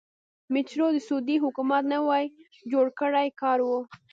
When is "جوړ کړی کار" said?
2.71-3.59